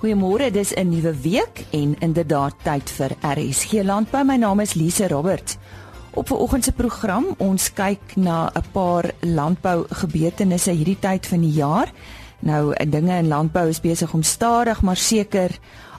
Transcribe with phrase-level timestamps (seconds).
[0.00, 4.24] Goeiemôre, dis 'n nuwe week en inderdaad tyd vir RSG Landbou.
[4.24, 5.56] My naam is Lise Roberts.
[6.10, 11.52] Op vanoggend se program, ons kyk na 'n paar landbou gebeurtenisse hierdie tyd van die
[11.52, 11.92] jaar.
[12.38, 15.58] Nou, dinge in landbou is besig om stadig maar seker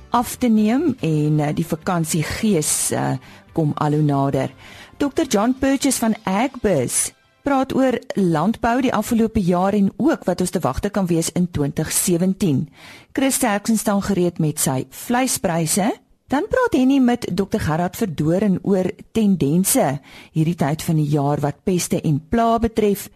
[0.10, 3.12] af te neem en eh, die vakansiegees uh,
[3.52, 4.50] kom al hoe nader.
[4.98, 7.12] Dr John Purchase van Agbiz
[7.44, 11.48] praat oor landbou die afgelope jaar en ook wat ons te wagte kan wees in
[11.52, 12.70] 2017.
[13.14, 15.92] Chris Terksen staan gereed met sy vleispryse.
[16.32, 20.00] Dan praat Henny met Dr Gerard Verdoren oor tendense
[20.32, 23.10] hierdie tyd van die jaar wat peste en pla betref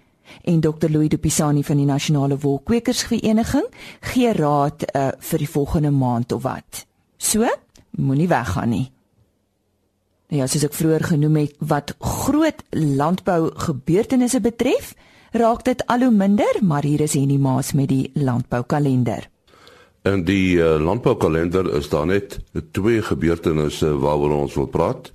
[0.44, 3.70] en Dr Louis de Pisani van die Nasionale Wolkwekersvereniging
[4.12, 6.86] gee raad uh, vir die volgende maand of wat.
[7.18, 7.48] So,
[7.96, 8.95] moenie weggaan nie.
[10.30, 14.96] Nou ja, soos ek vroeër genoem het, wat groot landbou gebeurtenisse betref,
[15.38, 19.30] raak dit al hoe minder, maar hier is Henny Maas met die landboukalender.
[20.06, 22.40] En die uh, landboukalender is daar net
[22.72, 25.12] twee gebeurtenisse waaroor ons wil praat.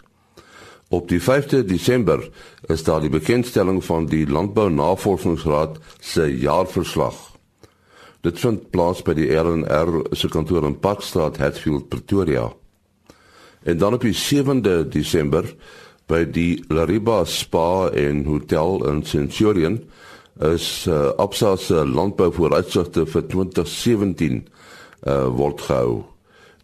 [0.90, 2.24] Op die 5de Desember
[2.66, 7.14] is daar die bekendstelling van die Landbou Navorsingsraad se jaarverslag.
[8.20, 12.50] Dit vind plaas by die RNR se kantoor in Parkstraat, Hatfield, Pretoria.
[13.62, 15.54] En dan op die 7de Desember
[16.06, 19.78] by die Lariba Spa en Hotel in Centurion
[20.40, 26.04] is uh, Absa se landbouvooruitsigte vir 2017 uh, eh, word gehou.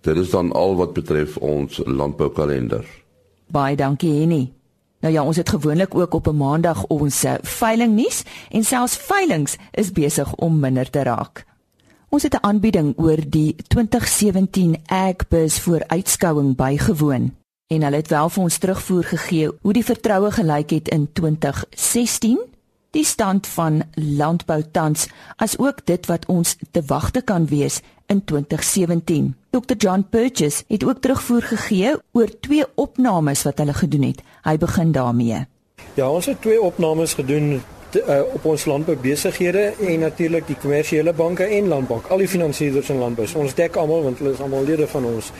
[0.00, 2.84] Dit is dan al wat betref ons landboukalender.
[3.52, 4.52] Baie dankie Henny.
[5.04, 9.56] Nou ja, ons het gewoonlik ook op 'n maandag ons uh, veilingnuus en selfs veilings
[9.72, 11.44] is besig om minder te raak.
[12.08, 17.34] Ons het 'n aanbieding oor die 2017 Agbus vooruitskouing bygewoon
[17.66, 22.38] en hulle het wel vir ons terugvoer gegee hoe die vertroue gelyk het in 2016,
[22.90, 28.24] die stand van landbou tans, as ook dit wat ons te wagte kan wees in
[28.24, 29.34] 2017.
[29.50, 34.22] Dr John Purchase het ook terugvoer gegee oor twee opnames wat hulle gedoen het.
[34.42, 35.46] Hy begin daarmee.
[35.94, 37.62] Ja, ons het twee opnames gedoen
[37.96, 42.98] uh, op ons landboubesighede en natuurlik die kommersiële banke en landbank, al die finansiëerders in
[43.02, 43.26] landbou.
[43.40, 45.32] Ons dek almal want hulle is almal lede van ons.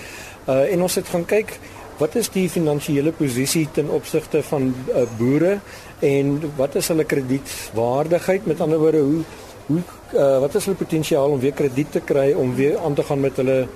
[0.46, 1.56] Uh en ons het gaan kyk
[1.98, 5.58] wat is die finansiële posisie ten opsigte van uh, boere
[6.04, 8.46] en wat is hulle kredietwaardigheid?
[8.46, 9.22] Met ander woorde, hoe
[9.66, 9.80] hoe
[10.14, 13.20] uh, wat is hulle potensiaal om weer krediet te kry om weer aan te gaan
[13.20, 13.66] met hulle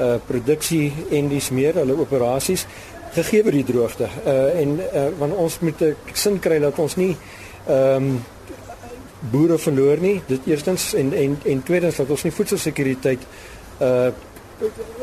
[0.00, 2.62] uh produksie en dis meer hulle operasies
[3.12, 4.08] gegee word die droogte.
[4.24, 7.16] Uh en uh, want ons moet 'n sin kry dat ons nie
[7.66, 8.24] ehm um,
[9.30, 10.20] boere verloor nie.
[10.26, 13.26] Dit eerstens en en en tweedens dat ons nie voedselsekuriteit
[13.80, 14.10] uh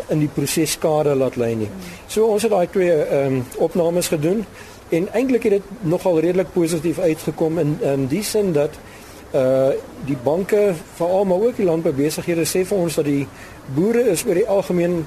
[0.07, 1.67] in die proses skade laat lê nie.
[2.07, 4.45] So ons het daai twee ehm um, opnames gedoen
[4.89, 8.79] en eintlik het dit nogal redelik positief uitgekom in in die sin dat
[9.33, 9.69] uh
[10.05, 13.27] die banke veral maar ook die landboubesighede sê vir ons dat die
[13.75, 15.05] boere is oor die algemeen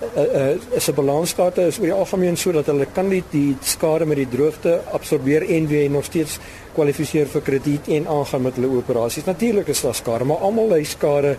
[0.00, 4.06] uh, uh, is 'n balanskaarte is oor die algemeen sodat hulle kan die, die skade
[4.06, 6.38] met die droogte absorbeer en weer nog steeds
[6.74, 9.24] kwalifiseer vir krediet en aangaan met hulle operasies.
[9.24, 11.36] Natuurlik is daar skade, maar almal ly skade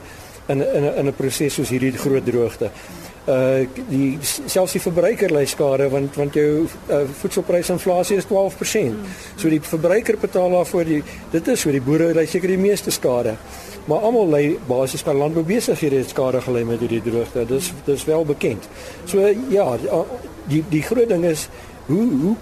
[0.48, 2.70] in in in 'n proses soos hierdie groot droogte.
[3.28, 8.96] Uh die selfs die verbruiker ly skade want want jou uh, voedselprysinflasie is 12%.
[9.36, 12.92] So die verbruiker betaal daarvoor die dit is so die boere ly seker die meeste
[12.92, 13.36] skade.
[13.90, 17.46] Maar almal ly basies van landboubesighede het skade gely met hierdie droogte.
[17.50, 18.68] Dis dis wel bekend.
[19.09, 19.66] So ja,
[20.50, 21.47] die die groot ding is
[21.86, 22.36] hoe hoe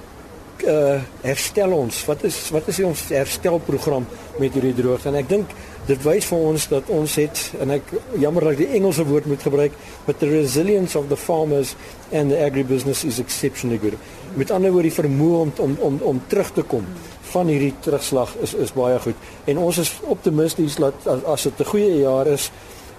[0.67, 2.03] uh, herstel ons?
[2.05, 4.07] Wat is wat is ons herstelprogram
[4.39, 5.09] met hierdie droogte?
[5.11, 5.53] En ek dink
[5.88, 9.29] dit wys vir ons dat ons het en ek jammer dat ek die Engelse woord
[9.31, 11.75] moet gebruik, but the resilience of the farmers
[12.11, 13.95] and the agribusiness is exceptionally good.
[14.35, 16.85] Met ander woorde die vermoë om om om om terug te kom
[17.34, 19.16] van hierdie terugslag is is baie goed.
[19.45, 22.51] En ons is optimisties dat as, dit 'n goeie jaar is,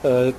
[0.04, 0.32] uh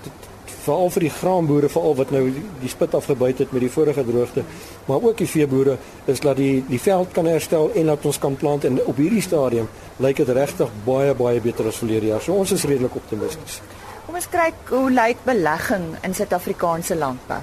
[0.62, 4.04] veral vir die graanboere veral wat nou die, die spit afgebyt het met die vorige
[4.06, 4.44] droogte,
[4.86, 8.36] maar ook die veeboere is dat die die veld kan herstel en dat ons kan
[8.36, 12.22] plant en op hierdie stadium lyk dit regtig baie baie beter as verlede jaar.
[12.22, 13.62] So ons is redelik optimisties.
[14.06, 17.42] Kom ons kyk hoe lyk belegging in Suid-Afrikaanse landbou.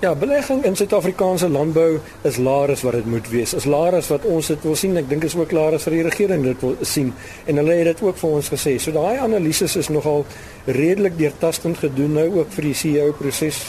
[0.00, 3.54] Ja, belegging in Suid-Afrikaanse landbou is laer as wat dit moet wees.
[3.56, 4.92] Is laer as wat ons dit wil sien.
[5.00, 7.14] Ek dink is ook laer as vir die regering dit wil sien.
[7.48, 8.74] En hulle het dit ook vir ons gesê.
[8.76, 10.26] So daai analises is nogal
[10.66, 13.62] redelik deurtastend gedoen nou ook vir die CEO proses.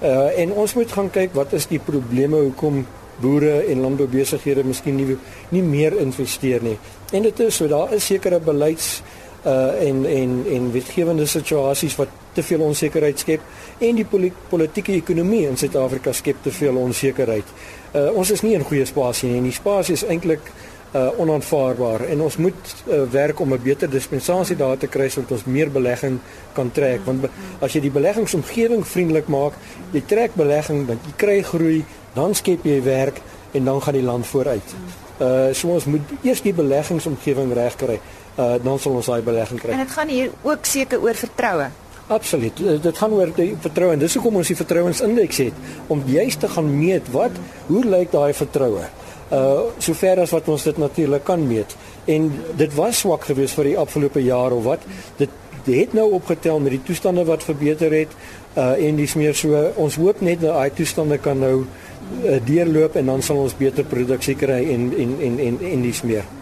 [0.00, 2.86] Uh en ons moet gaan kyk wat is die probleme hoekom
[3.20, 5.18] boere en landboubesighede miskien nie
[5.52, 6.78] nie meer investeer nie.
[7.12, 9.02] En dit is so daar is sekere beleids
[9.44, 15.44] uh en en en wetgewende situasies wat te veel onsekerheid skep en die politieke ekonomie
[15.50, 17.54] in Suid-Afrika skep te veel onsekerheid.
[17.92, 20.52] Uh ons is nie in goeie spasie nie en die spasie is eintlik
[20.96, 25.30] uh onaanvaarbaar en ons moet uh, werk om 'n beter dispensasie daar te kry sodat
[25.30, 26.18] ons meer belegging
[26.52, 27.26] kan trek want
[27.60, 29.52] as jy die beleggingsomgewing vriendelik maak,
[29.92, 31.84] jy trek belegging, dan jy kry groei,
[32.14, 33.20] dan skep jy werk
[33.52, 34.74] en dan gaan die land vooruit.
[35.20, 38.00] Uh so ons moet eers die beleggingsomgewing regkry,
[38.38, 39.70] uh dan sal ons daai belegging kry.
[39.70, 41.68] En dit gaan hier ook seker oor vertroue.
[42.08, 42.60] Absoluut.
[42.64, 46.38] Eh, dit gaan oor die vertroue en dis hoekom ons die vertrouensindeks het om juis
[46.40, 48.86] te gaan meet wat hoe lyk daai vertroue.
[49.28, 51.76] Uh sover as wat ons dit natuurlik kan meet.
[52.08, 54.88] En dit was swak geweest vir die afgelope jaar of wat.
[55.20, 55.28] Dit
[55.68, 58.16] het nou opgetel met die toestande wat verbeter het
[58.56, 61.66] uh en dis meer so ons hoop net dat daai toestande kan nou
[62.24, 66.02] uh, deurloop en dan sal ons beter produksie kry en en en en en dis
[66.02, 66.37] meer.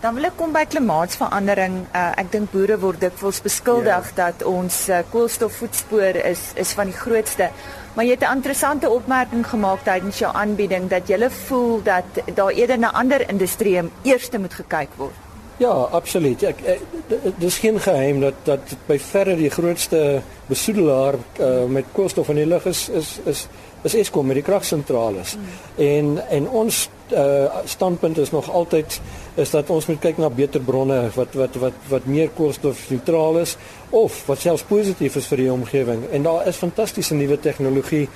[0.00, 1.80] Dan wil ek kom by klimaatsverandering.
[1.90, 4.16] Uh, ek dink boere word dikwels beskuldig ja.
[4.20, 7.50] dat ons uh, koolstofvoetspoor is is van die grootste.
[7.96, 12.04] Maar jy het 'n interessante opmerking gemaak tydens jou aanbieding dat jy voel dat
[12.34, 15.18] daar eerder na ander industrieë eers moet gekyk word.
[15.58, 16.42] Ja, absoluut.
[16.42, 22.28] Ek, ek dis geen geheim dat dat by verre die grootste besoedelaar uh, met koolstof
[22.28, 23.48] in die lug is is is
[23.82, 25.24] is Eskom met die kragsentrale.
[25.24, 25.50] Mm.
[25.84, 29.00] En en ons uh, standpunt is nog altyd
[29.34, 33.56] is dat ons moet kyk na beter bronne wat wat wat wat meer koolstofneutraal is
[33.90, 36.04] of wat selfs positief is vir die omgewing.
[36.12, 38.08] En daar is fantastiese nuwe tegnologie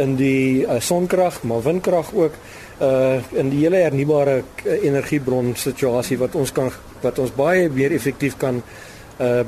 [0.00, 2.40] in die uh, sonkrag, maar windkrag ook
[2.80, 6.70] uh in die hele hernubare energiebron situasie wat ons kan
[7.02, 8.89] wat ons baie meer effektief kan uh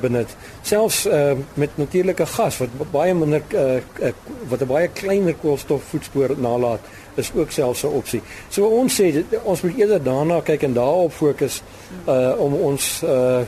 [0.00, 0.36] benut.
[0.62, 4.12] Selfs uh met natuurlike gas wat baie minder uh, uh
[4.48, 6.80] wat 'n baie kleiner koolstofvoetspoor nalat
[7.14, 8.22] is ook selfs 'n opsie.
[8.48, 11.62] So ons sê dit, ons moet eerder daarna kyk en daarop fokus
[12.06, 13.40] uh om ons uh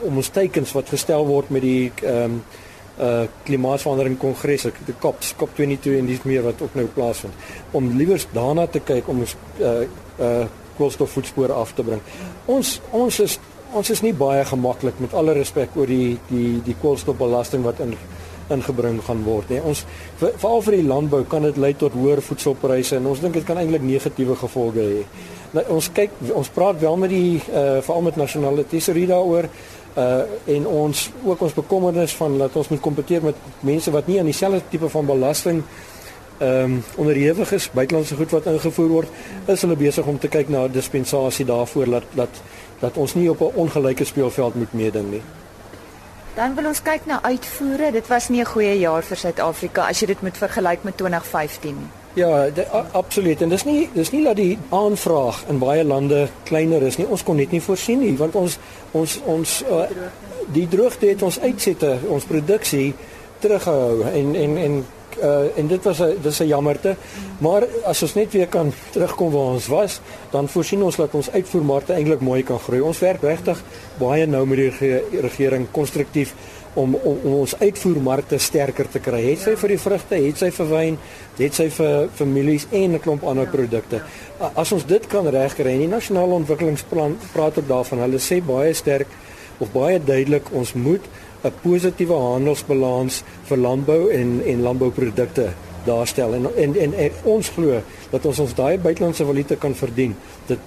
[0.00, 2.42] om ons teikens wat gestel word met die ehm um,
[3.00, 7.34] uh klimaatsverandering kongres, die COP COP 22 en dis meer wat ook nou plaasvind
[7.70, 9.80] om liewers daarna te kyk om ons uh
[10.20, 10.44] uh
[10.76, 12.00] koolstofvoetspore af te bring.
[12.44, 13.38] Ons ons is
[13.74, 17.94] ons is nie baie gemaklik met alle respek oor die die die koolstofbelasting wat in
[18.50, 19.60] ingebring gaan word nie.
[19.62, 19.84] Ons
[20.18, 23.60] veral vir die landbou kan dit lei tot hoër voedselpryse en ons dink dit kan
[23.60, 25.04] eintlik negatiewe gevolge hê.
[25.54, 30.56] Nou ons kyk ons praat wel met die uh veral met nasionale tesorie daaroor uh
[30.56, 34.30] en ons ook ons bekommernis van dat ons moet kompeteer met mense wat nie aan
[34.30, 35.62] dieselfde tipe van belasting
[36.40, 39.08] ehm um, onderhewig is buitelandse goed wat ingevoer word
[39.46, 42.40] is hulle besig om te kyk na dispensasie daarvoor dat dat
[42.80, 45.22] dat ons nie op 'n ongelyke speelveld moet meeding nie.
[46.34, 47.92] Dan wil ons kyk na uitvoere.
[47.92, 51.76] Dit was nie 'n goeie jaar vir Suid-Afrika as jy dit met vergelyk met 2015
[51.76, 51.90] nie.
[52.12, 53.40] Ja, de, a, absoluut.
[53.42, 57.06] En dis nie dis nie dat die aanvraag in baie lande kleiner is nie.
[57.06, 58.58] Ons kon dit nie voorsien nie want ons
[58.90, 59.82] ons ons uh,
[60.52, 62.94] die droogte het ons uitsette, ons produksie
[63.38, 64.86] teruggehou en en en
[65.22, 66.96] uh, en dit was 'n dis 'n jammerte.
[67.38, 70.00] Maar as ons net weer kan terugkom waar ons was,
[70.30, 72.80] dan voorsien ons dat ons uitvoermarkte eintlik mooi kan groei.
[72.80, 73.62] Ons werk regtig
[73.98, 76.34] baie nou met die regering konstruktief
[76.74, 79.22] om, om om ons uitvoermarkte sterker te kry.
[79.30, 80.98] Het sy vir die vrugte, het sy vir wyn,
[81.38, 84.02] het sy vir families en 'n klomp ander produkte.
[84.54, 87.98] As ons dit kan regkry en die nasionale ontwikkelingsplan praat ook daarvan.
[87.98, 89.08] Hulle sê baie sterk
[89.58, 91.02] of baie duidelik ons moet
[91.44, 95.48] 'n positiewe handelsbalans vir landbou en en landbouprodukte
[95.84, 100.16] daarstel en en en, en ons glo dat ons ons daai buitelandse valuta kan verdien.
[100.46, 100.58] Dit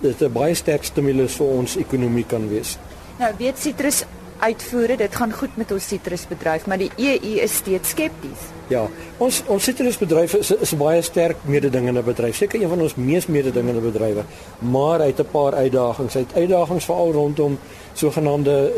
[0.00, 2.78] dit 'n baie sterk stimulus vir ons ekonomie kan wees.
[3.18, 4.04] Nou weet sitrus
[4.42, 8.48] uitvoere, dit gaan goed met ons sitrusbedryf, maar die EU is steeds skepties.
[8.72, 8.86] Ja,
[9.22, 13.80] ons ons sitrusbedryf is, is baie sterk mededingende bedryf, seker een van ons mees mededingende
[13.84, 14.24] bedrywe,
[14.58, 16.14] maar hy het 'n paar uitdagings.
[16.14, 17.58] Hy het uitdagings veral rondom
[17.98, 18.72] sogenaamde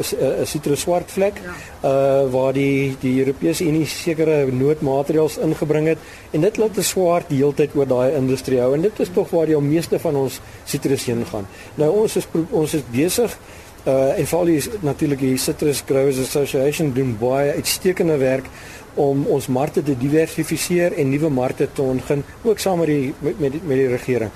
[0.45, 1.55] sitrus uh, swart vlek, ja.
[1.89, 5.99] uh waar die die Europese Unie sekere noodmateriaals ingebring het
[6.33, 9.11] en dit laat 'n swart die hele tyd oor daai industrie hou en dit is
[9.15, 11.47] tog waar die meeste van ons sitrus heen gaan.
[11.75, 13.39] Nou ons is ons is besig
[13.85, 18.47] Uh en veral is natuurlik die Citrus Growers Association doen baie uitstekende werk
[18.95, 23.41] om ons markte te diversifiseer en nuwe markte te ontgin ook saam met die met
[23.41, 24.31] met die, met die regering.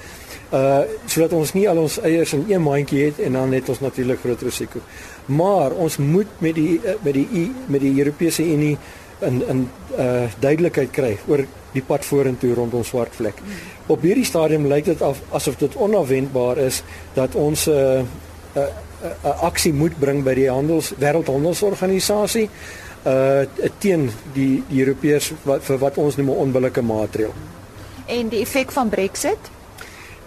[0.49, 3.81] Uh sodat ons nie al ons eiers in een mandjie het en dan het ons
[3.81, 4.81] natuurlik groot risiko.
[5.27, 8.79] Maar ons moet met die uh, met die met die Europese Unie
[9.21, 13.43] in in uh duidelikheid kry oor die pad vorentoe rondom swart vlek.
[13.87, 16.83] Op hierdie stadium lyk dit af asof dit onverwendbaar is
[17.15, 18.01] dat ons uh,
[18.57, 18.63] uh
[18.99, 22.49] 'n uh, aksie moet bring by die handels wêreldhandelsorganisasie
[23.07, 23.45] uh
[23.79, 27.33] teen die die Europeërs wat vir wat ons noem 'n onbillike maatreël.
[28.07, 29.39] En die effek van Brexit?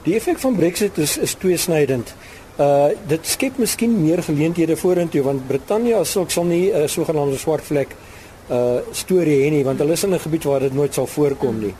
[0.02, 2.14] Die effek van Brexit is is tweesnydend.
[2.58, 7.38] Uh dit skep miskien meer geleenthede vorentoe want Brittanje sou sal nie 'n uh, sogenaamde
[7.38, 7.96] swart vlek
[8.50, 11.60] uh storie hê nie want hulle is in 'n gebied waar dit nooit sal voorkom
[11.60, 11.74] nie.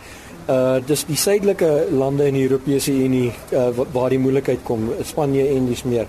[0.48, 5.48] Uh dis die suidelike lande in die Europese Unie uh, waar die moeilikheid kom, Spanje
[5.48, 6.06] en dis meer.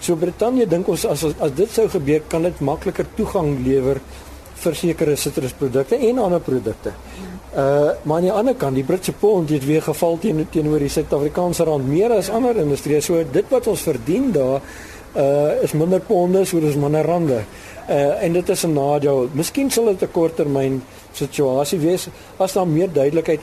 [0.00, 4.00] So Brittanje dink ons as as dit sou gebeur, kan dit makliker toegang lewer
[4.62, 6.92] vir sekere sitrusprodukte en ander produkte.
[7.52, 10.88] Uh maar aan die ander kant, die Britse pond het weer geval teen teenoor die
[10.88, 13.00] Suid-Afrikaanse rand meer as ander industrieë.
[13.04, 14.62] So dit wat ons verdien daar
[15.16, 17.42] uh is minder ponde, so dis minder rande.
[17.88, 19.28] Uh en dit is 'n nadeel.
[19.32, 20.82] Miskien sal dit 'n korttermyn
[21.12, 23.40] situasie wees as daar meer duidelikheid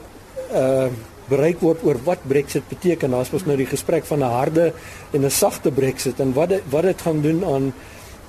[0.53, 0.89] uh
[1.29, 3.11] bereik word oor wat Brexit beteken.
[3.11, 4.73] Daar's mos nou die gesprek van 'n harde
[5.11, 7.73] en 'n sagte Brexit en wat dit wat dit gaan doen aan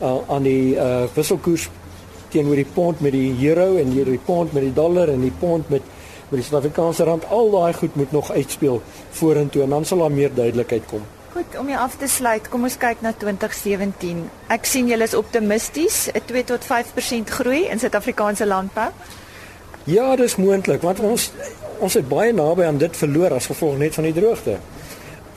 [0.03, 1.69] uh, aan die uh wisselkoers
[2.31, 5.69] teenoor die pond met die euro en die pond met die dollar en die pond
[5.69, 5.83] met
[6.31, 7.25] met die Suid-Afrikaanse rand.
[7.27, 11.03] Al daai goed moet nog uitspeel vorentoe en dan sal daar meer duidelikheid kom.
[11.33, 14.23] Goed, om jy af te sluit, kom ons kyk na 2017.
[14.51, 18.91] Ek sien julle is optimisties, 'n 2 tot 5% groei in Suid-Afrikaanse landbou.
[19.85, 21.33] Ja, dis moontlik want ons
[21.79, 24.59] ons het baie naby aan dit verloor as gevolg net van die droogte.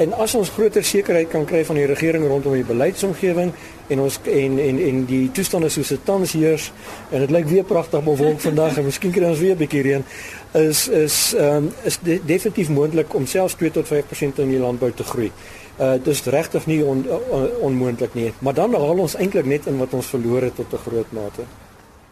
[0.01, 3.51] En as ons groter sekerheid kan kry van die regering rondom die beleidsomgewing
[3.93, 6.71] en ons en en en die toestande soos dit tans heers
[7.11, 10.05] en dit lyk weer pragtig bewolk vandag en miskien kry ons weer 'n bietjie reën
[10.53, 14.59] is is ehm um, is de, definitief moontlik om selfs 2 tot 5% in die
[14.59, 15.31] landbou te groei.
[15.79, 19.77] Uh dis regtig nie on, on, onmoontlik nie, maar dan haal ons eintlik net in
[19.77, 21.41] wat ons verloor het tot 'n groot mate.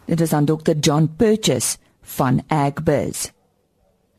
[0.04, 0.74] Dit is aan Dr.
[0.80, 3.30] John Purchase van Agbiz.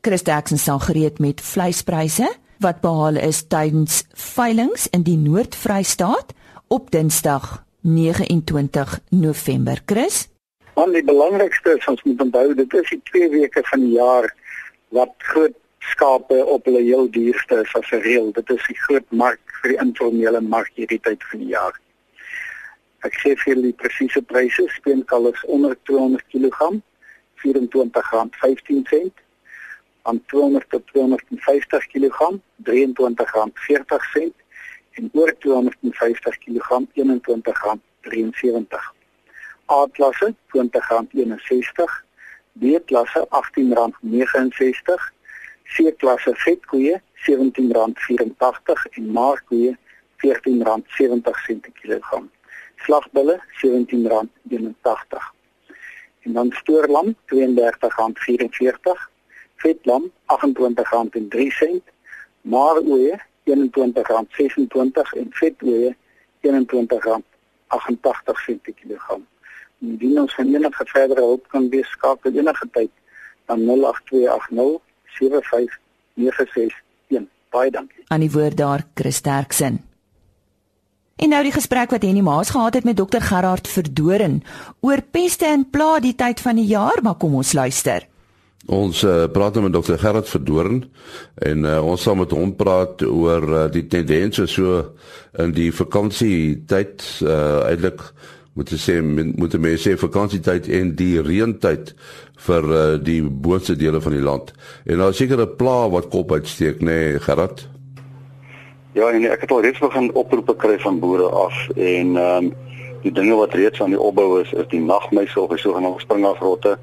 [0.00, 6.32] Chris Jackson sal gereed met vleispryse wat behaal is tydens veilinge in die Noord-Vrystaat
[6.72, 9.82] op Dinsdag 29 November.
[9.84, 10.28] Chris,
[10.74, 14.30] Want die belangrikste is ons moet onthou dit is die 2 weke van die jaar
[14.96, 15.54] wat groot
[15.92, 18.32] skape op hulle heel duurste is as 'n reël.
[18.32, 21.76] Dit is die groot mark vir die informele mark hierdie tyd van die jaar.
[23.04, 26.80] Ek sê vir julle die presiese pryse, speenkalfs onder 200 kg
[27.44, 29.23] R24.15
[30.04, 32.18] aan 200 tot 250 kg
[32.70, 34.32] R23.40
[34.98, 38.92] en oor 250 kg R21.73.
[39.66, 41.92] A-klasse R20.61,
[42.52, 45.08] B-klasse R18.69,
[45.64, 49.72] C-klasse vetkoeie R17.84 en maarkoeie
[50.24, 52.30] R14.70 per kilogram.
[52.84, 55.32] Slagbulle R17.81
[56.24, 59.12] en dan stoorlam R32.44,
[59.64, 60.02] vetlam
[60.36, 61.80] R28.03,
[62.54, 63.14] maaroeie
[63.48, 65.90] R21.26 en vetoeie
[66.44, 69.22] R21.88 per kilogram.
[69.84, 72.92] Indien ons van enige verdere hulp kan wees, skakel enige tyd
[73.48, 74.80] na 08280
[75.18, 76.84] 75961.
[77.54, 78.02] Baie dankie.
[78.10, 79.78] Aan die woord daar Chris Terksen.
[81.16, 84.42] En nou die gesprek wat Henny Maas gehad het met dokter Gerard Verdoren
[84.80, 88.08] oor peste en pla die tyd van die jaar, maar kom ons luister.
[88.72, 90.84] Ons uh, praat nou met dokter Gerard Verdoren
[91.44, 94.78] en uh, ons sal met hom praat oor uh, die tendense so
[95.38, 98.00] in die vakansietyd uh, eintlik
[98.54, 101.92] moet jy sê moet jy sê vakansietyd en die reentyd
[102.46, 104.52] vir uh, die boonste dele van die land.
[104.86, 107.68] En daar seker 'n pla wat kop uitsteek nê nee, Gerard.
[108.94, 112.52] Ja, en ek het al reeds begin oproepe kry van boere af en ehm um,
[113.02, 116.78] die dinge wat reeds aan die opbou is is die nagmeise of die sogenaamde springafrotte.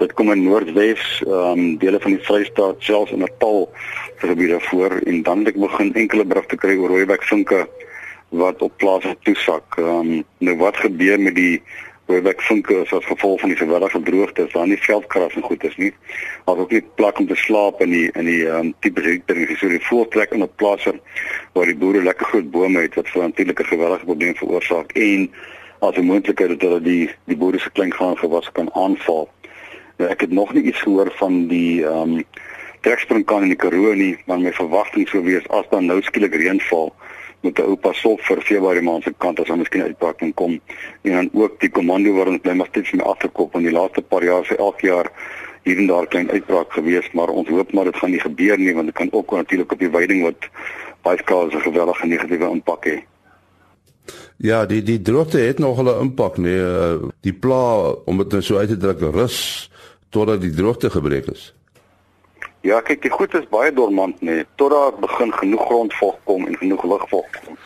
[0.00, 3.66] Dit kom in Noordwes, ehm um, dele van die Vrystaat, selfs in Natal
[4.16, 7.58] gebiede voor en dan het begin enkele berigte kry oor rooibek vinke
[8.28, 9.76] wat op plase toesak.
[9.76, 11.60] Ehm um, nou wat gebeur met die
[12.08, 15.76] rooibek vinke as gevolg van die geweldige droogte is daar nie veldkras en goed is
[15.76, 15.92] nie.
[16.44, 19.36] As ook nie plek om te slaap in die in die ehm um, tipe hitte
[19.60, 20.94] so die voortrek in 'n plase
[21.52, 25.28] waar die boere lekker groot bome het wat vir natuurlike geweldige probleme veroorsaak en
[25.80, 29.28] as 'n moontlikheid dat hulle die die boere se klein gaan gewas kan aanval.
[30.00, 32.24] Nou ek het nog nie iets gehoor van die ehm um,
[32.80, 36.60] trekspringkan in die Karoo nie, maar my verwagting sou wees as dan nou skielik reën
[36.70, 36.94] val
[37.44, 40.60] met 'n oupa sop vir Februarie maand se kant as ons miskien uitbraking kom
[41.02, 44.02] en dan ook die komando wat ons bly maar steeds mee agterkop in die laaste
[44.02, 45.12] paar jaar vir elke jaar
[45.64, 48.74] hier en daar klein uitbraak gewees maar ons hoop maar dit gaan nie gebeur nie
[48.74, 50.48] want dit kan ook natuurlik op die veiding wat
[51.02, 52.98] baie skaars 'n geweldige negatiewe impak hê.
[54.36, 58.56] Ja, die die droogte het nog 'n impak nee, die pla om dit nou so
[58.56, 59.69] uit te druk rus
[60.10, 61.50] totdat die droogte gebreek is.
[62.66, 66.44] Ja, kyk, die goed is baie dormant nê, nee, tot daar begin genoeg grondvog kom
[66.46, 67.56] en genoeg lugvog kom.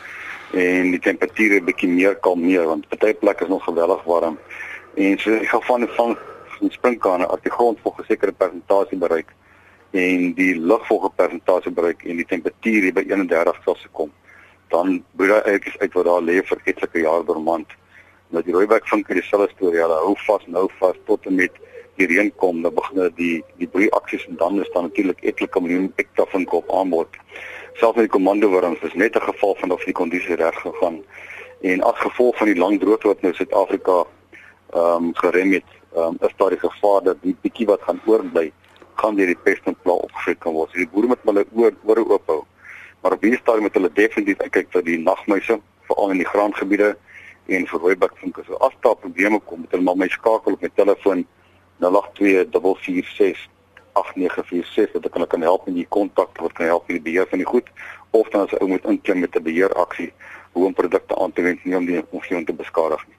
[0.55, 4.37] En die temperature bietjie meer kalmeer want party plekke is nog geweldig warm.
[4.95, 6.17] En so ek gaan van
[6.55, 9.33] van springkane as die grondvog 'n sekere persentasie bereik
[9.91, 14.11] en die lugvog 'n persentasie bereik en die temperatuur by 31 Celsius kom,
[14.69, 17.67] dan moet daar eers uit wat daar lê vir etlike jaar dormant.
[18.29, 21.51] Nou die rooibek vink in dieselfde storie, hulle hou vas nou vas tot en met
[21.95, 25.91] die reën kom, dan begin die die broeiaksies en dan is daar natuurlik etlike miljoen
[25.95, 27.07] hektar van kop aanbod.
[27.79, 31.03] Selfs met die komando wurms is net 'n geval van of die kondisie reg gegaan.
[31.61, 34.05] En as gevolg van die lang droogte wat nou Suid-Afrika
[34.73, 38.01] ehm um, gerem het, ehm um, is daar die gevaar dat die bietjie wat gaan
[38.05, 38.51] oorbly,
[38.95, 40.73] gaan deur die pest en plaag opgevreet kan word.
[40.73, 42.43] Die boere moet hulle oor oor oop hou.
[43.01, 46.95] Maar op hierdie stadium moet hulle definitief kyk vir die nagmuise, veral in die graangebiede
[47.47, 48.43] en vir rooibekvinke.
[48.47, 51.25] So as daar probleme kom, moet hulle maar my skakel op my telefoon
[51.79, 53.49] 082 446
[53.95, 57.27] 8946 dat ek hulle kan help met die kontak wat kan help met die beheer
[57.29, 57.67] van die goed
[58.11, 60.11] of dan as 'n ou moet inklim met 'n beheeraksie
[60.51, 63.15] hoe om produkte aan te wend nie om die omgewing te beskadig nie.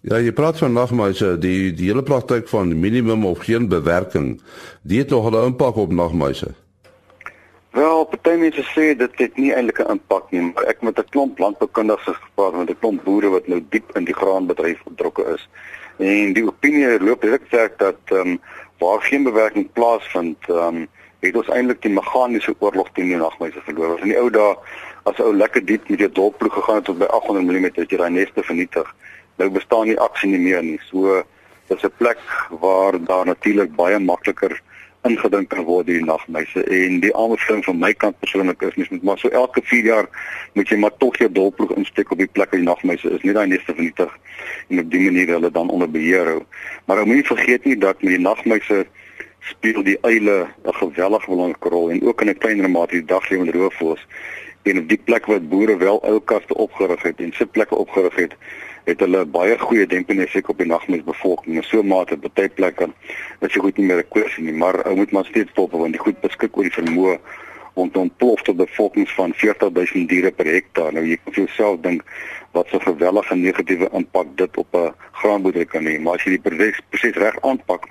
[0.00, 4.40] Ja, jy praat van nagmuise, die die hele praktyk van minimum of geen bewerking,
[4.82, 6.54] dit het nog 'n impak op nagmuise.
[7.70, 11.08] Wel, party mense sê dit het nie eintlik 'n impak nie, maar ek met 'n
[11.10, 15.48] klomp landboukundiges gespreek met 'n klomp boere wat nou diep in die graanbedryf betrokke is.
[15.96, 18.40] En die opinie loop direk sterk dat ehm um,
[18.78, 20.86] waar geen bewerking plaasvind, ehm um,
[21.18, 23.96] het ons eintlik die meganiese oorlog teen die nagmeise verloor.
[23.96, 24.52] Ons in die ou dae
[25.10, 27.98] as ou lekker diep met die dolkploeg gegaan het tot by 800 mm het jy
[27.98, 28.92] daai neste vernietig.
[29.40, 30.78] Nou bestaan nie aksie nie meer nie.
[30.90, 31.22] So
[31.68, 32.22] dis 'n plek
[32.60, 34.60] waar daar natuurlik baie makliker
[35.06, 36.64] ingedink kan word die nagmeise.
[36.64, 40.08] En die aanbeveling van my kant persoonlik is mens moet maar so elke 4 jaar
[40.54, 43.34] moet jy maar tog jou dolploeg insteek op die plek waar die nagmeise is nie
[43.36, 44.16] daai neste vernietig
[44.68, 46.42] en op die manier hulle dan onder beheer hou.
[46.86, 48.86] Maar ou moenie vergeet nie dat met die nagmeise
[49.52, 53.52] speel die eile 'n geweldig belangrike rol en ook in 'n kleiner mate die daglewende
[53.52, 54.06] roofvoëls
[54.62, 58.34] en op die plek wat boere wel ou kaste opgerig het en sitplekke opgerig het
[58.88, 61.58] het hulle baie goeie demping effek op die nagmensbevolking.
[61.60, 62.88] En so mate op baie plekke
[63.40, 65.92] dat jy goed nie meer 'n kwessie nie, maar ou moet maar steeds dop want
[65.92, 67.18] die goed beskik oor die vermoë
[67.74, 70.92] om te ontplof tot bevolkings van 40000 diere per hektaar.
[70.92, 72.02] Nou jy kan vir jouself dink
[72.52, 76.00] wat so 'n gewellige negatiewe impak dit op 'n graanboerdery kan hê.
[76.00, 77.88] Maar as jy die proses proses reg aanpak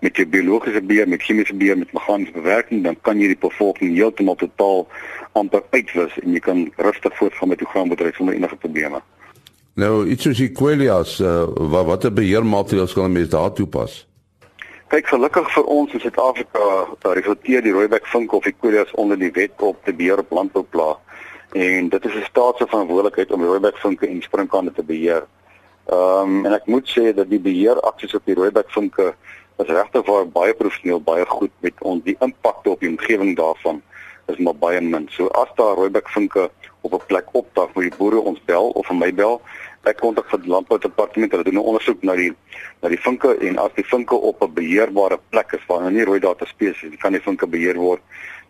[0.00, 3.94] met jou biologiese beheer, met chemiese beheer, met meganiese bewerking, dan kan jy die bevolking
[3.94, 4.88] heeltemal totaal
[5.32, 9.02] amper uitwis en jy kan rustig voortgaan met jou graanboerdery sonder enige probleme.
[9.78, 14.00] Nou, iets soos die kwelias, uh, wat watter beheermaatreëls kan mense daar toepas?
[14.90, 16.64] Kyk, gelukkig vir ons in Suid-Afrika,
[17.04, 20.34] daar resulteer die rooibek vink of die kwelias onder die wet op te beheer op
[20.34, 20.88] landboupla.
[21.54, 25.22] En dit is 'n staatse verantwoordelikheid om rooibek vinke en sprinkane te beheer.
[25.86, 29.14] Ehm um, en ek moet sê dat die beheer aksies op die rooibek vinke
[29.58, 33.82] is regtig waar baie professioneel, baie goed met ons die impak op die omgewing daarvan
[34.26, 35.08] is maar baie min.
[35.10, 38.86] So as daar rooibek vinke op 'n plek opdag, moet die boere ons bel of
[38.86, 39.40] vir my bel
[39.84, 42.32] ek kontak vir die landboudepartement hulle doen 'n ondersoek na die
[42.82, 46.04] na die vinke en as die vinke op 'n beheerbare plek is waar hulle nie
[46.04, 48.02] rooi data spesies kan die vinke beheer word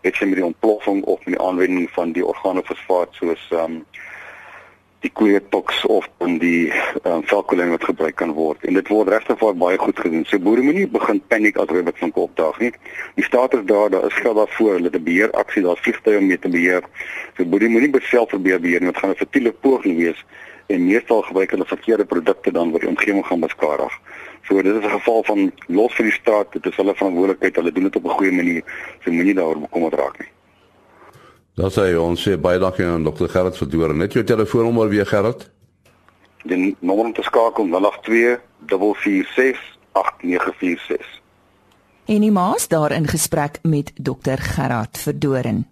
[0.03, 3.85] het sy met die ontploffing of met die aanwending van die organofosfaat soos ehm um,
[5.01, 6.73] die kweetox of dan die
[7.05, 10.25] um, velkoling wat gebruik kan word en dit word regtig baie goed gedoen.
[10.27, 12.73] So boere moenie begin paniek as hulle met vinke opdaag nie.
[13.15, 14.73] Die staat is daar, daar is geld daarvoor.
[14.75, 16.83] Hulle het 'n beheeraksie, daar's vliegtuie om mee te beheer.
[17.37, 18.91] So boere moenie beself probeer beheer nie.
[18.91, 20.25] Dit gaan 'n futiele poging wees
[20.69, 23.93] en meestal gebruik hulle verkeerde produkte dan wat die omgewing gaan beskadig.
[24.47, 27.73] So dit is 'n geval van los vir die staat, dit is hulle verantwoordelikheid, hulle
[27.73, 28.63] doen dit op 'n goeie manier.
[29.05, 30.29] So moenie daaroor bekommerd raak nie.
[31.55, 33.27] Daar sê ons sê baie dankie aan Dr.
[33.27, 33.95] Gerard Verdoor.
[33.95, 35.51] Net jou telefoonnommer weer Gerard.
[36.45, 38.39] Die nommer om te skakel 082
[38.97, 41.21] 446 8946.
[42.05, 44.37] En die maas daar in gesprek met Dr.
[44.37, 45.67] Gerard Verdoren.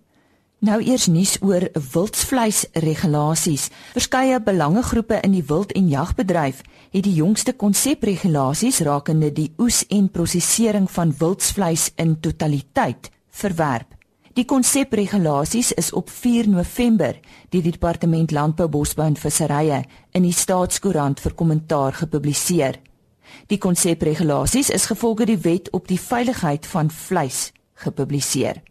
[0.67, 3.69] Nou eers nuus oor wildsvleisregulasies.
[3.93, 10.11] Verskeie belangegroepe in die wild- en jagbedryf het die jongste konsepregulasies rakende die oes en
[10.11, 13.95] prosesering van wildsvleis in totaliteit verwerp.
[14.33, 17.15] Die konsepregulasies is op 4 November
[17.49, 22.81] deur die Departement Landbou, Bosbou en Visserye in die Staatskoerant vir kommentaar gepubliseer.
[23.47, 28.63] Die konsepregulasies is gevolge die wet op die veiligheid van vleis gepubliseer.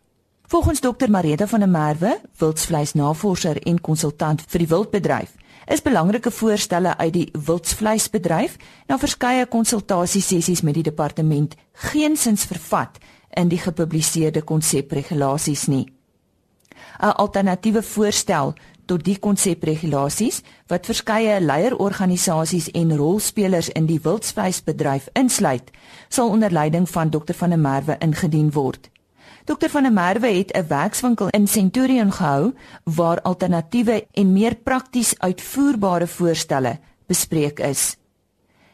[0.48, 5.32] Volgens dokter Marita van der Merwe, wildsvleisnavorser en konsultant vir die wildbedryf,
[5.66, 11.56] is belangrike voorstelle uit die wildsvleisbedryf na verskeie konsultasiesessies met die departement
[11.88, 13.02] geensins vervat
[13.34, 15.86] in die gepubliseerde konsepregulasies nie.
[17.02, 18.54] 'n Alternatiewe voorstel
[18.86, 25.72] tot die konsepregulasies wat verskeie leierorganisasies en rolspelers in die wildsvleisbedryf insluit,
[26.10, 28.90] sal onder leiding van dokter van der Merwe ingedien word.
[29.46, 32.54] Dokter van der Merwe het 'n werkswinkel in Centurion gehou
[32.84, 37.98] waar alternatiewe en meer prakties uitvoerbare voorstelle bespreek is.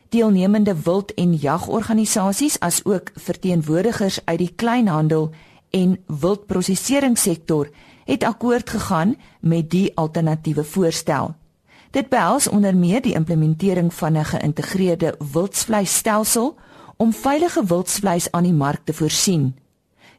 [0.10, 5.30] Deelnemende wild- en jagorganisasies asook verteenwoordigers uit die kleinhandel
[5.70, 7.70] en wildproseseringssektor
[8.06, 11.36] het akkoord gegaan met die alternatiewe voorstel.
[11.90, 16.56] Dit behels onder meer die implementering van 'n geïntegreerde wildsvleisstelsel
[16.98, 19.61] om veilige wildsvleis aan die mark te voorsien.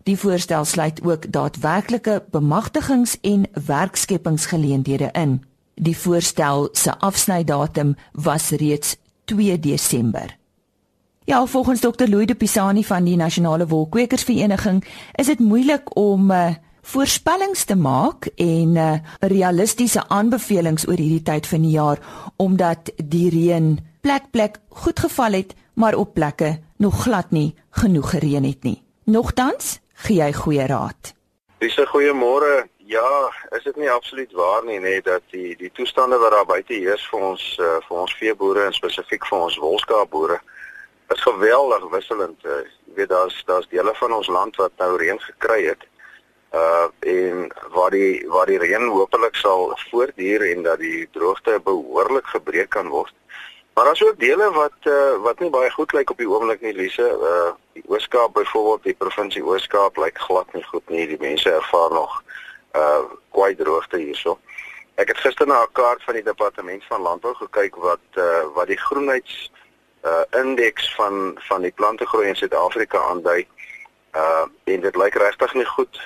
[0.03, 5.43] Die voorstel sluit ook daadwerklike bemagtigings- en werkskepingsgeleenthede in.
[5.75, 10.37] Die voorstel se afsnydatum was reeds 2 Desember.
[11.25, 12.09] Ja, volgens Dr.
[12.09, 14.85] Louis de Pisani van die Nasionale Wolkwekersvereniging
[15.15, 21.47] is dit moeilik om uh, voorspellings te maak en uh, realistiese aanbevelings oor hierdie tyd
[21.47, 22.03] van die jaar
[22.37, 28.11] omdat die reën plek plek goed geval het, maar op plekke nog glad nie genoeg
[28.11, 28.83] gereën het nie.
[29.05, 31.14] Nogtans gee hy goeie raad.
[31.59, 32.68] Dis 'n goeie môre.
[32.76, 36.74] Ja, is dit nie absoluut waar nie nê dat die die toestande wat daar buite
[36.74, 40.40] heers vir ons uh, vir ons veeboere en spesifiek vir ons wolskaapboere
[41.14, 42.44] is geweldig wisselend.
[42.44, 42.50] Uh,
[42.87, 45.87] jy weet daar's daar's dele van ons land wat nou reën gekry het.
[46.52, 52.26] Uh en waar die waar die reën hopelik sal voortduur en dat die droogte behoorlik
[52.26, 53.14] gebreek kan word.
[53.74, 56.74] Maar daar's ook dele wat uh, wat nie baie goed lyk op die oomblik nie,
[56.74, 57.08] Lise.
[57.30, 61.06] Uh die Oos-Kaap byvoorbeeld, die provinsie Oos-Kaap lyk glad nie goed nie.
[61.06, 62.22] Die mense ervaar nog
[62.76, 64.38] uh kwai droogte hierso.
[64.94, 68.66] Ek het gister na 'n kaart van die departement van landbou gekyk wat uh wat
[68.66, 69.50] die groenheids
[70.04, 73.46] uh indeks van van die plantegroei in Suid-Afrika aandui.
[74.14, 75.96] Uh en dit lyk regtig nie goed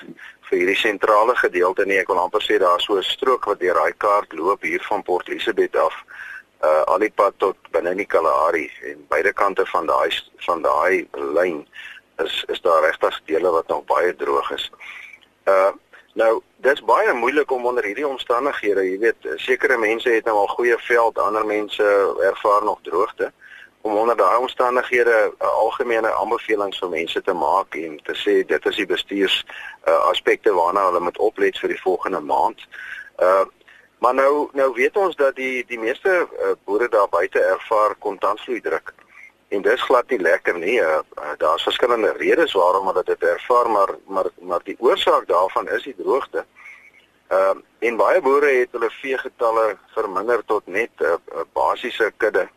[0.47, 1.99] vir hierdie sentrale gedeelte nie.
[1.99, 4.83] Ek wil amper sê daar is so 'n strook wat deur daai kaart loop hier
[4.87, 5.95] van Port Elizabeth af
[6.61, 10.09] uh al die pad tot binne in die Kalahari en beide kante van daai
[10.45, 11.67] van daai lyn
[12.23, 14.71] is is daar regtig dele wat nog baie droog is.
[15.45, 15.71] Uh
[16.13, 20.47] nou dis baie moeilik om onder hierdie omstandighede, jy weet, sekere mense het nou al
[20.47, 21.83] goeie veld, ander mense
[22.25, 23.31] ervaar nog droogte
[23.81, 28.65] om onder daai omstandighede 'n algemene aanbevelings vir mense te maak en te sê dit
[28.65, 29.45] is die bestuurs
[29.87, 32.59] uh, aspekte waarna hulle moet oplet vir die volgende maand.
[33.17, 33.45] Uh
[33.97, 38.61] Maar nou nou weet ons dat die die meeste uh, boere daar buite ervaar kontantvloei
[38.61, 38.93] druk.
[39.47, 40.77] En dis glad nie lekker nie.
[40.79, 45.69] Uh, uh, Daar's verskillende redes waarom hulle dit ervaar, maar maar maar die oorsaak daarvan
[45.69, 46.45] is die droogte.
[47.27, 52.11] Ehm uh, en baie boere het hulle veegetalle verminder tot net 'n uh, uh, basiese
[52.17, 52.47] kudde,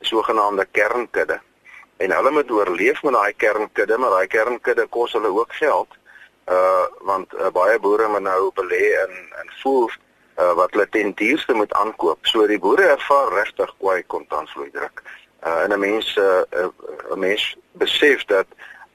[0.00, 1.40] sogenaamde kernkudde.
[1.96, 5.88] En hulle moet oorleef met daai kernkudde, maar daai kernkudde kos hulle ook geld.
[6.48, 9.98] Uh want uh, baie boere moet nou belê in in voer
[10.38, 12.26] uh, wat hulle ten duurste moet aankoop.
[12.26, 15.02] So die boere ervaar regtig kwai kontantvloei druk.
[15.46, 16.68] Uh, en 'n mens 'n uh,
[17.10, 18.46] uh, mens besef dat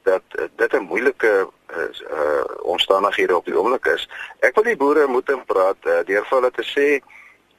[0.03, 1.77] dat uh, dit 'n moeilike uh,
[2.12, 4.10] uh, omstandighede op die oomblik is.
[4.39, 6.88] Ek wil die boere moet praat uh, deur vir hulle te sê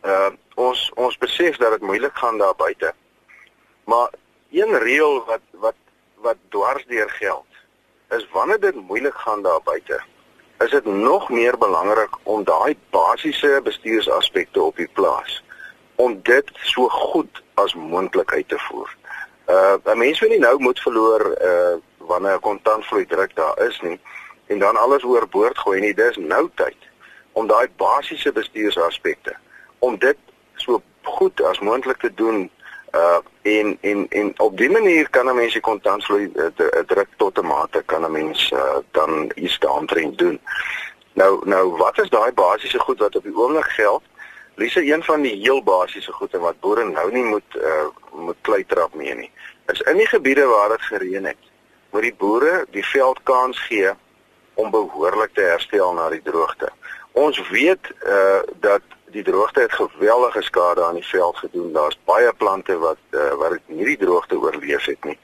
[0.04, 2.94] uh, ons ons besef dat dit moeilik gaan daar buite.
[3.84, 4.08] Maar
[4.50, 5.76] een reël wat wat
[6.14, 7.46] wat dwars deur geld
[8.10, 10.00] is wanneer dit moeilik gaan daar buite
[10.58, 15.42] is dit nog meer belangrik om daai basiese bestuursaspekte op die plaas
[15.94, 18.96] om dit so goed as moontlik uit te voer.
[19.46, 23.80] Uh 'n mens wil nie nou moet verloor uh wanneer 'n kontantvloei druk daar is
[23.80, 24.00] nie
[24.46, 25.94] en dan alles oorboord gooi nie.
[25.94, 26.76] Dis nou tyd
[27.32, 29.36] om daai basiese bestuursaspekte
[29.78, 30.16] om dit
[30.54, 32.50] so goed as moontlik te doen
[32.94, 36.46] uh en en en op die manier kan 'n mens die kontantvloei uh,
[36.86, 40.40] druk tot 'n mate kan 'n mens uh, dan iets daaroor doen.
[41.12, 44.02] Nou nou wat is daai basiese goed wat op die oomblik geld?
[44.54, 48.94] Lise een van die heel basiese goede wat boere nou nie moet uh moet kleitrap
[48.94, 49.30] mee nie.
[49.66, 51.42] Is in die gebiede waar dit gereën het,
[51.90, 53.90] moet die boere die veld kans gee
[54.54, 56.68] om behoorlik te herstel na die droogte.
[57.12, 58.82] Ons weet uh dat
[59.14, 61.72] die droogte het geweldige skade aan die veld gedoen.
[61.72, 65.18] Daar's baie plante wat uh, wat dit nie die droogte oorleef het nie.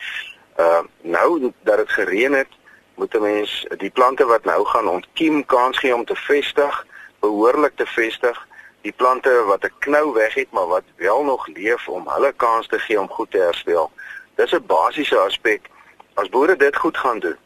[0.57, 2.53] Uh nou dat dit gereën het,
[2.95, 6.87] moet 'n mens die plante wat nou gaan ontkiem kans gee om te vestig,
[7.19, 8.47] behoorlik te vestig.
[8.81, 12.67] Die plante wat 'n knou weg het, maar wat wel nog leef om hulle kans
[12.67, 13.91] te gee om goed te herstel.
[14.35, 15.67] Dis 'n basiese aspek.
[16.15, 17.37] As boere dit goed gaan doen,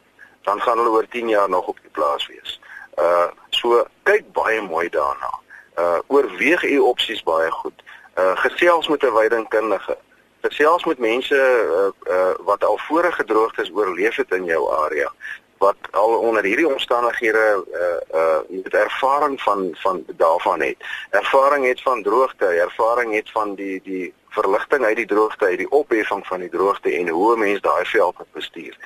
[0.42, 2.60] dan gaan hulle oor 10 jaar nog op die plaas wees.
[2.98, 5.42] Uh so kyk baie mooi daarna
[5.78, 7.82] uh oorweeg u opsies baie goed.
[8.18, 9.96] Uh gesels met 'n weidingkundige.
[10.40, 15.12] Gesels met mense uh uh wat al vorige droogtes oorleef het in jou area
[15.58, 20.76] wat al onder hierdie omstandighede uh uh met ervaring van van daarvan het.
[21.10, 25.70] Ervaring het van droogte, ervaring het van die die verligting uit die droogte, uit die
[25.70, 28.76] opheffing van die droogte en hoe mense daai veld moet bestuur.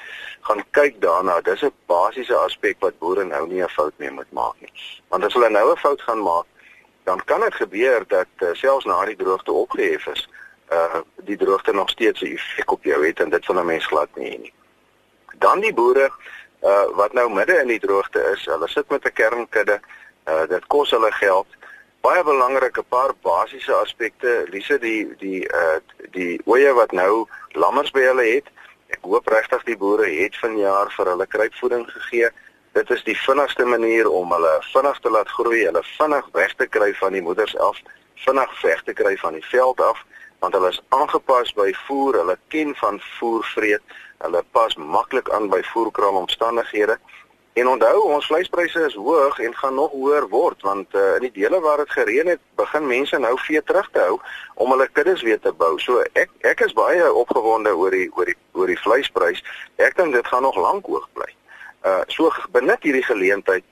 [0.40, 1.40] Gaan kyk daarna.
[1.40, 4.72] Dis 'n basiese aspek wat boere nou nie 'n fout mee moet maak nie.
[5.08, 6.46] Want as hulle nou 'n fout gaan maak,
[7.08, 10.28] dan kan dit gebeur dat uh, selfs na die droogte opgehef is,
[10.72, 13.86] uh die droogte nog steeds 'n effek op jou het en dit sal 'n mens
[13.86, 14.52] glad nie hê nie.
[15.44, 16.10] Dan die boere
[16.62, 19.80] uh wat nou midde in die droogte is, hulle sit met 'n kernkudde.
[20.28, 21.46] Uh dit kos hulle geld.
[22.00, 25.78] Baie belangrike paar basiese aspekte, Lise die die uh
[26.10, 28.46] die oeye wat nou lammers by hulle het.
[28.88, 32.30] Ek hoop regtig die boere het vanjaar vir hulle kruipvoeding gegee.
[32.78, 36.66] Dit is die vinnigste manier om hulle vinnig te laat groei, hulle vinnig weg te
[36.70, 37.78] kry van die moeders af,
[38.22, 40.04] vinnig weg te kry van die veld af,
[40.38, 45.48] want hulle is aangepas by voer, hulle ken van voer vreet, hulle pas maklik aan
[45.50, 46.94] by voerkraal omstandighede.
[47.58, 51.34] En onthou, ons vleispryse is hoog en gaan nog hoër word want uh, in die
[51.40, 54.20] dele waar dit gereën het, begin mense nou vee terug te hou
[54.54, 55.72] om hulle kuddes weer te bou.
[55.82, 59.42] So ek ek is baie opgewonde oor die oor die oor die vleisprys.
[59.82, 61.32] Ek dink dit gaan nog lank hoog bly.
[61.88, 63.64] Uh so benut hierdie geleentheid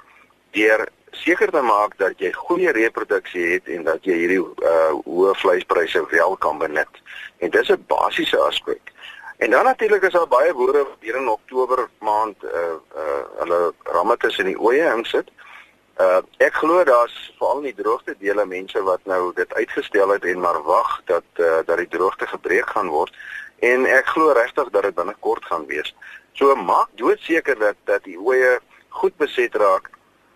[0.57, 5.35] deur seker te maak dat jy goeie reproduksie het en dat jy hierdie uh hoë
[5.43, 7.03] vleispryse wel kan benut.
[7.39, 8.93] En dis 'n basiese aspek.
[9.37, 13.73] En dan natuurlik is daar baie boere wat hier in Oktober maand uh uh hulle
[13.83, 15.29] ramme tussen die oeye insit.
[16.01, 20.25] Uh ek glo daar's veral in die droogte dele mense wat nou dit uitgestel het
[20.25, 23.13] en maar wag dat uh dat die droogte gebreek gaan word
[23.59, 25.95] en ek glo regtig dat dit binnekort gaan wees.
[26.37, 29.89] So maak doodseker dat dat die oeye goed beset raak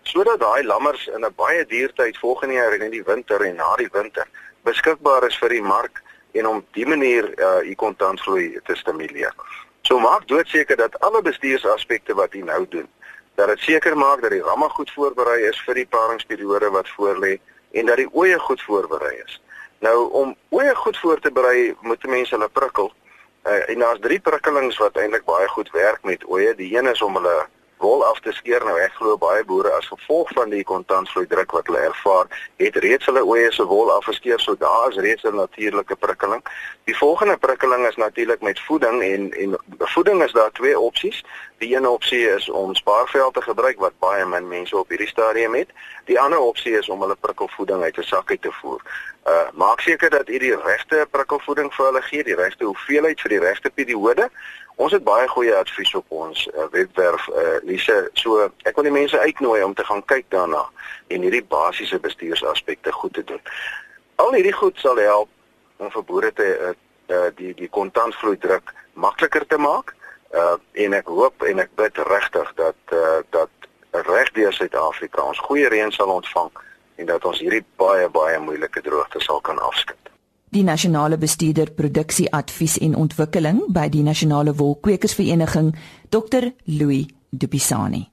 [0.03, 3.77] sodat daai lammers in 'n baie duur tyd volgende jaar in die winter en na
[3.77, 4.27] die winter
[4.65, 9.35] beskikbaar is vir die mark en om die manier uh u kontantvloei te stimuleer.
[9.83, 12.89] So maak doodseker dat alle bestuursaspekte wat u nou doen,
[13.35, 17.39] dat dit seker maak dat die ramme goed voorberei is vir die paringsperiode wat voorlê
[17.73, 19.41] en dat die oeye goed voorberei is.
[19.81, 22.93] Nou om oeye goed voor te berei, moet mense hulle prikkel.
[23.45, 26.55] Uh, en daar's drie prikkelings wat eintlik baie goed werk met oeye.
[26.55, 27.47] Die een is om hulle
[27.81, 28.65] wol af te skeer.
[28.65, 32.29] Nou ek glo baie boere as gevolg van die kontantvloei druk wat hulle ervaar
[32.61, 34.41] het reeds hulle oeye se wol afgeskeer.
[34.41, 36.43] So daar is reeds 'n natuurlike prikkeling.
[36.85, 41.25] Die volgende prikkeling is natuurlik met voeding en en voeding is daar twee opsies.
[41.59, 45.55] Die een opsie is om spaarveld te gebruik wat baie min mense op hierdie stadium
[45.55, 45.69] het.
[46.05, 48.81] Die ander opsie is om hulle prikkelvoeding uit 'n sak uit te voer.
[49.27, 53.31] Uh maak seker dat u die regte prikkelvoeding vir hulle gee die regte hoeveelheid vir
[53.31, 54.31] die regte periode
[54.81, 57.97] Ons het baie goeie advies op ons uh, webwerf uh, Lise.
[58.17, 60.63] So ek wil die mense uitnooi om te gaan kyk daarna
[61.13, 63.43] en hierdie basiese bestuursaspekte goed te doen.
[64.25, 65.29] Al hierdie goed sal help
[65.85, 66.73] om vir boere te uh,
[67.13, 69.93] uh, die die kontantvloei druk makliker te maak.
[70.33, 73.71] Uh, en ek hoop en ek bid regtig dat uh, dat
[74.09, 76.53] regdeur Suid-Afrika ons goeie reën sal ontvang
[77.03, 80.01] en dat ons hierdie baie baie moeilike droogte sal kan afskud
[80.51, 85.75] die nasionale bestuurder produksie advies en ontwikkeling by die nasionale wolkwekersvereniging
[86.11, 88.09] Dr Louis Dupisani.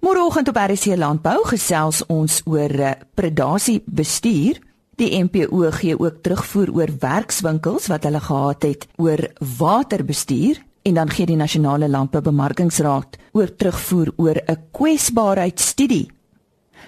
[0.00, 4.60] Môreoggend op RC Landbou gesels ons oor eh, predasie bestuur.
[4.96, 9.26] Die MPO gee ook terugvoer oor werkswinkels wat hulle gehad het oor
[9.58, 16.08] waterbestuur en dan gee die nasionale landboubemarkingsraad oor terugvoer oor 'n kwesbaarheidstudie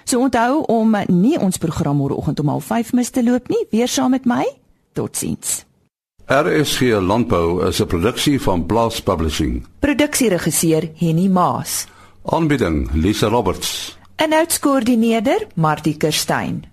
[0.03, 3.67] So onthou om nie ons program môreoggend om 05:30 mis te loop nie.
[3.71, 4.45] Weer saam met my.
[4.93, 5.65] Totsiens.
[6.25, 9.65] RSG Landbou is 'n produksie van Blast Publishing.
[9.79, 11.87] Produksieregisseur Henny Maas.
[12.25, 13.97] Aanbieding Lisa Roberts.
[14.15, 16.72] En uitskoördineerder Martie Kerstyn.